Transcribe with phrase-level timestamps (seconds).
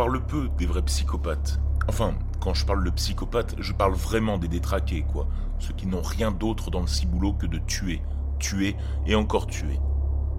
[0.00, 1.60] parle peu des vrais psychopathes.
[1.86, 5.26] Enfin, quand je parle de psychopathes, je parle vraiment des détraqués, quoi.
[5.60, 8.02] Ceux qui n'ont rien d'autre dans le ciboulot que de tuer,
[8.40, 9.78] tuer et encore tuer.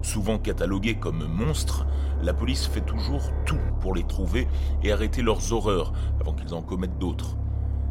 [0.02, 1.86] Souvent catalogués comme monstres,
[2.20, 4.46] la police fait toujours tout pour les trouver
[4.82, 7.36] et arrêter leurs horreurs avant qu'ils en commettent d'autres.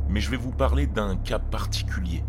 [0.10, 2.24] Mais je vais vous parler d'un cas particulier,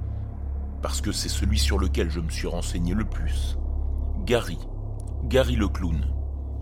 [0.80, 3.58] parce que c'est celui sur lequel je me suis renseigné le plus.
[4.24, 4.58] Gary.
[5.24, 6.00] Gary le clown.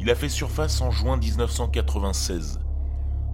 [0.01, 2.61] Il a fait surface en juin 1996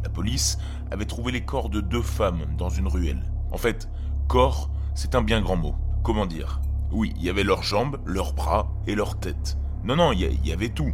[0.07, 0.57] la police
[0.93, 3.29] avait trouvé les corps de deux femmes dans une ruelle.
[3.51, 3.89] En fait,
[4.29, 5.77] corps, c'est un bien grand mot.
[6.03, 6.61] Comment dire?
[6.91, 9.59] Oui, il y avait leurs jambes, leurs bras et leurs têtes.
[9.85, 10.93] Non, non, il y, avait tout.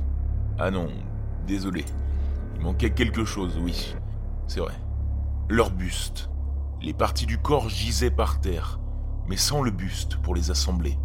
[0.58, 0.88] Ah non,
[1.46, 1.84] désolé.
[2.56, 3.94] Il manquait quelque chose, oui.
[4.48, 4.74] C'est vrai.
[5.48, 6.30] Leur buste.
[6.82, 8.80] Les parties du corps gisaient par terre,
[9.28, 10.98] mais sans le buste pour les assembler.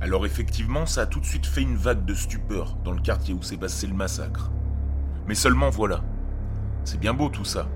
[0.00, 3.34] Alors effectivement, ça a tout de suite fait une vague de stupeur dans le quartier
[3.34, 4.52] où s'est passé le massacre.
[5.26, 6.02] Mais seulement voilà,
[6.84, 7.66] c'est bien beau tout ça.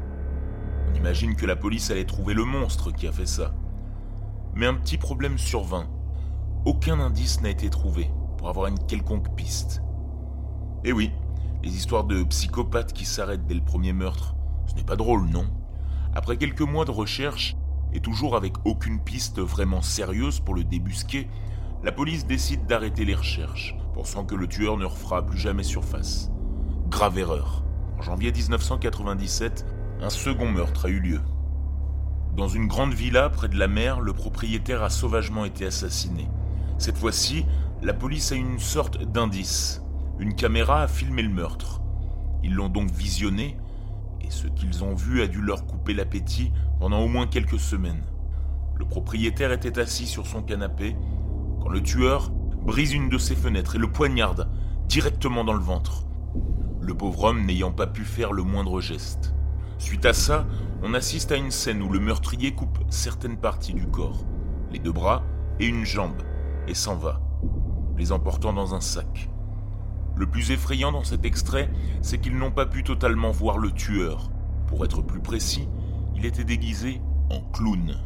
[0.89, 3.53] On imagine que la police allait trouver le monstre qui a fait ça.
[4.55, 5.89] Mais un petit problème survint.
[6.65, 9.83] Aucun indice n'a été trouvé pour avoir une quelconque piste.
[10.85, 11.13] Et eh oui,
[11.63, 14.35] les histoires de psychopathes qui s'arrêtent dès le premier meurtre,
[14.67, 15.47] ce n'est pas drôle, non?
[16.15, 17.57] Après quelques mois de recherche,
[17.93, 21.29] et toujours avec aucune piste vraiment sérieuse pour le débusquer,
[21.83, 26.31] la police décide d'arrêter les recherches, pensant que le tueur ne refera plus jamais surface.
[26.89, 27.65] Grave erreur.
[27.99, 29.67] En janvier 1997,
[30.01, 31.21] un second meurtre a eu lieu.
[32.37, 36.29] Dans une grande villa près de la mer, le propriétaire a sauvagement été assassiné.
[36.79, 37.45] Cette fois-ci,
[37.83, 39.83] la police a une sorte d'indice.
[40.19, 41.83] Une caméra a filmé le meurtre.
[42.43, 43.57] Ils l'ont donc visionné,
[44.21, 48.05] et ce qu'ils ont vu a dû leur couper l'appétit pendant au moins quelques semaines.
[48.77, 50.97] Le propriétaire était assis sur son canapé
[51.61, 52.31] quand le tueur
[52.65, 54.49] brise une de ses fenêtres et le poignarde
[54.89, 56.07] directement dans le ventre
[56.83, 59.35] le pauvre homme n'ayant pas pu faire le moindre geste.
[59.79, 60.47] Suite à ça,
[60.83, 64.25] on assiste à une scène où le meurtrier coupe certaines parties du corps,
[64.71, 65.23] les deux bras
[65.61, 66.23] et une jambe,
[66.67, 67.21] et s'en va,
[67.97, 69.31] les emportant dans un sac.
[70.17, 71.71] Le plus effrayant dans cet extrait,
[72.03, 74.31] c'est qu'ils n'ont pas pu totalement voir le tueur.
[74.67, 75.69] Pour être plus précis,
[76.15, 77.01] il était déguisé
[77.31, 77.97] en clown.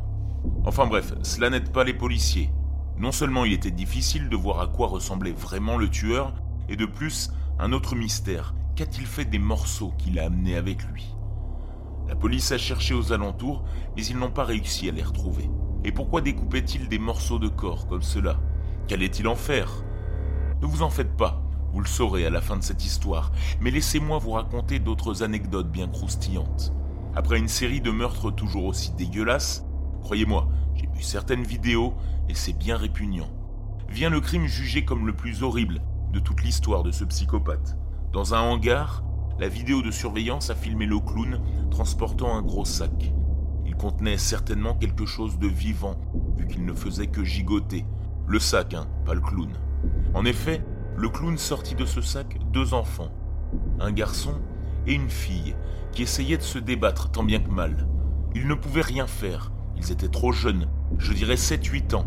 [0.64, 2.50] Enfin bref, cela n'aide pas les policiers.
[2.98, 6.34] Non seulement il était difficile de voir à quoi ressemblait vraiment le tueur,
[6.68, 11.15] et de plus, un autre mystère, Qu'a-t-il fait des morceaux qu'il a amenés avec lui?
[12.08, 13.64] La police a cherché aux alentours,
[13.96, 15.50] mais ils n'ont pas réussi à les retrouver.
[15.84, 18.38] Et pourquoi découpait-il des morceaux de corps comme cela?
[18.86, 19.70] Qu'allait-il en faire?
[20.62, 23.70] Ne vous en faites pas, vous le saurez à la fin de cette histoire, mais
[23.70, 26.72] laissez-moi vous raconter d'autres anecdotes bien croustillantes.
[27.14, 29.64] Après une série de meurtres toujours aussi dégueulasses,
[30.02, 31.94] croyez-moi, j'ai vu certaines vidéos
[32.28, 33.28] et c'est bien répugnant.
[33.88, 37.76] Vient le crime jugé comme le plus horrible de toute l'histoire de ce psychopathe.
[38.12, 39.02] Dans un hangar,
[39.38, 43.12] la vidéo de surveillance a filmé le clown transportant un gros sac.
[43.66, 45.96] Il contenait certainement quelque chose de vivant,
[46.38, 47.84] vu qu'il ne faisait que gigoter.
[48.26, 49.52] Le sac, hein, pas le clown.
[50.14, 50.62] En effet,
[50.96, 53.10] le clown sortit de ce sac deux enfants,
[53.78, 54.40] un garçon
[54.86, 55.54] et une fille,
[55.92, 57.86] qui essayaient de se débattre tant bien que mal.
[58.34, 60.66] Ils ne pouvaient rien faire, ils étaient trop jeunes,
[60.98, 62.06] je dirais 7-8 ans,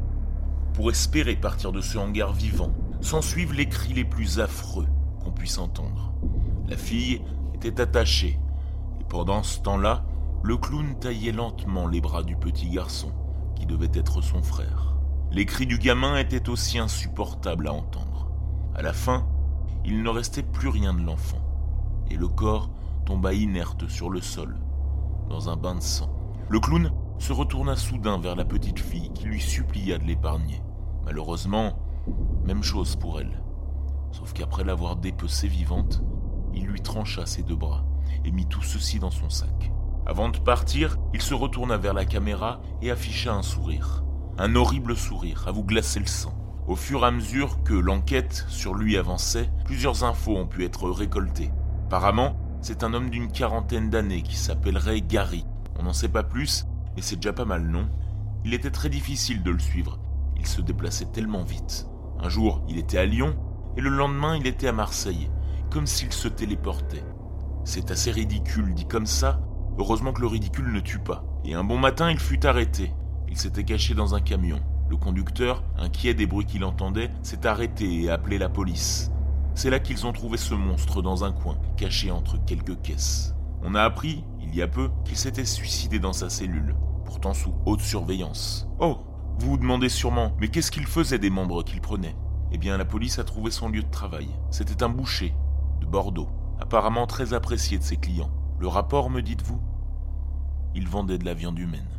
[0.73, 2.73] pour espérer partir de ce hangar vivant.
[3.01, 4.87] S'ensuivent les cris les plus affreux
[5.23, 6.13] qu'on puisse entendre.
[6.69, 7.23] La fille
[7.55, 8.39] était attachée,
[9.01, 10.05] et pendant ce temps-là,
[10.43, 13.11] le clown taillait lentement les bras du petit garçon,
[13.55, 14.95] qui devait être son frère.
[15.31, 18.29] Les cris du gamin étaient aussi insupportables à entendre.
[18.75, 19.27] À la fin,
[19.83, 21.41] il ne restait plus rien de l'enfant,
[22.11, 22.69] et le corps
[23.03, 24.55] tomba inerte sur le sol,
[25.27, 26.11] dans un bain de sang.
[26.49, 30.61] Le clown se retourna soudain vers la petite fille qui lui supplia de l'épargner.
[31.03, 31.79] Malheureusement,
[32.45, 33.41] même chose pour elle.
[34.11, 36.03] Sauf qu'après l'avoir dépecée vivante,
[36.53, 37.85] il lui trancha ses deux bras
[38.25, 39.71] et mit tout ceci dans son sac.
[40.05, 44.03] Avant de partir, il se retourna vers la caméra et afficha un sourire.
[44.37, 46.33] Un horrible sourire à vous glacer le sang.
[46.67, 50.89] Au fur et à mesure que l'enquête sur lui avançait, plusieurs infos ont pu être
[50.89, 51.51] récoltées.
[51.85, 55.45] Apparemment, c'est un homme d'une quarantaine d'années qui s'appellerait Gary.
[55.79, 56.65] On n'en sait pas plus,
[56.95, 57.87] mais c'est déjà pas mal, non?
[58.45, 59.99] Il était très difficile de le suivre.
[60.37, 61.87] Il se déplaçait tellement vite.
[62.19, 63.35] Un jour, il était à Lyon,
[63.77, 65.29] et le lendemain il était à Marseille,
[65.69, 67.03] comme s'il se téléportait.
[67.63, 69.41] C'est assez ridicule dit comme ça,
[69.77, 71.23] heureusement que le ridicule ne tue pas.
[71.45, 72.93] Et un bon matin il fut arrêté,
[73.29, 74.59] il s'était caché dans un camion.
[74.89, 79.11] Le conducteur, inquiet des bruits qu'il entendait, s'est arrêté et a appelé la police.
[79.53, 83.35] C'est là qu'ils ont trouvé ce monstre dans un coin, caché entre quelques caisses.
[83.61, 86.75] On a appris, il y a peu, qu'il s'était suicidé dans sa cellule,
[87.05, 88.67] pourtant sous haute surveillance.
[88.79, 88.99] Oh
[89.37, 92.15] Vous vous demandez sûrement, mais qu'est-ce qu'il faisait des membres qu'il prenait?
[92.51, 94.29] Eh bien, la police a trouvé son lieu de travail.
[94.49, 95.35] C'était un boucher,
[95.79, 96.29] de Bordeaux,
[96.59, 98.31] apparemment très apprécié de ses clients.
[98.59, 99.59] Le rapport, me dites-vous?
[100.75, 101.98] Il vendait de la viande humaine.